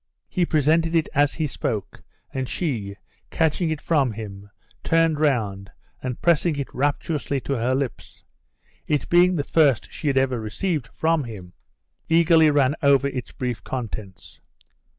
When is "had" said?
10.07-10.17